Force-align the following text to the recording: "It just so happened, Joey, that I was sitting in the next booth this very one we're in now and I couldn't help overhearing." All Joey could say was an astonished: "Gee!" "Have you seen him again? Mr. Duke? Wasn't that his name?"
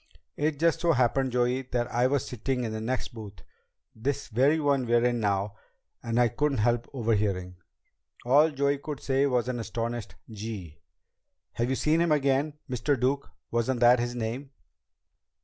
"It 0.35 0.57
just 0.57 0.79
so 0.79 0.93
happened, 0.93 1.31
Joey, 1.31 1.61
that 1.61 1.87
I 1.91 2.07
was 2.07 2.25
sitting 2.27 2.63
in 2.63 2.71
the 2.71 2.81
next 2.81 3.09
booth 3.09 3.43
this 3.95 4.29
very 4.29 4.59
one 4.59 4.87
we're 4.87 5.05
in 5.05 5.19
now 5.19 5.53
and 6.01 6.19
I 6.19 6.27
couldn't 6.27 6.57
help 6.57 6.89
overhearing." 6.91 7.57
All 8.25 8.49
Joey 8.49 8.79
could 8.79 8.99
say 8.99 9.27
was 9.27 9.47
an 9.47 9.59
astonished: 9.59 10.15
"Gee!" 10.27 10.79
"Have 11.53 11.69
you 11.69 11.75
seen 11.75 12.01
him 12.01 12.11
again? 12.11 12.57
Mr. 12.67 12.99
Duke? 12.99 13.29
Wasn't 13.51 13.79
that 13.81 13.99
his 13.99 14.15
name?" 14.15 14.49